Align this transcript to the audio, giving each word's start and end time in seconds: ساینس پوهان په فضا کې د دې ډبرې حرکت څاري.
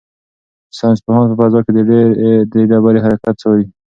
ساینس 0.77 0.99
پوهان 1.05 1.25
په 1.29 1.35
فضا 1.41 1.59
کې 1.65 1.71
د 1.75 1.79
دې 2.53 2.61
ډبرې 2.69 2.99
حرکت 3.05 3.35
څاري. 3.41 3.65